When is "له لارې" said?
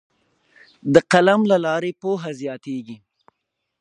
1.51-1.91